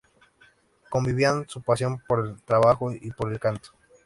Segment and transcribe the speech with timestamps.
[0.89, 3.69] Convivían su pasión por el trabajo y por el canto.